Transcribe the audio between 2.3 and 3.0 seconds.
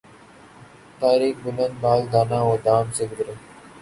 و دام